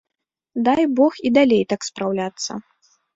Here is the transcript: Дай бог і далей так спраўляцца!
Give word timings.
Дай 0.67 0.85
бог 0.99 1.19
і 1.29 1.31
далей 1.37 1.61
так 1.73 1.81
спраўляцца! 1.89 2.51